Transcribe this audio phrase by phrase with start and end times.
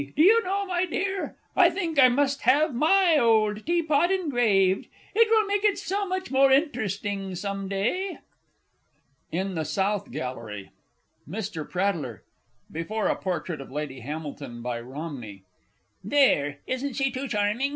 [0.15, 4.87] Do you know, my dear, I think I must have my old tea pot engraved.
[5.13, 8.17] It will make it so much more interesting some day!
[9.31, 10.71] IN THE SOUTH GALLERY.
[11.29, 11.69] MR.
[11.69, 12.23] PRATTLER
[12.71, 15.43] (before a portrait of Lady Hamilton by Romney).
[16.03, 16.61] There!
[16.65, 17.69] Isn't she too charming?